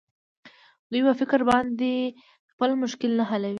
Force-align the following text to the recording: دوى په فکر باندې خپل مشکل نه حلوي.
دوى 0.91 1.01
په 1.07 1.13
فکر 1.21 1.39
باندې 1.49 1.91
خپل 2.51 2.69
مشکل 2.83 3.11
نه 3.19 3.25
حلوي. 3.29 3.49